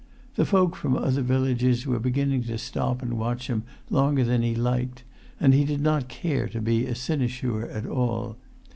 [0.33, 3.61] The folk from other villages were beginning to stop and watch him
[3.91, 5.03] longer than he liked,
[5.39, 8.35] and he did not care to be a cynosure at all.